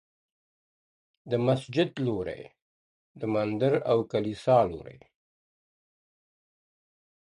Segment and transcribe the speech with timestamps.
[1.29, 2.43] د مسجد لوري،
[3.19, 4.99] د مندر او کلیسا لوري,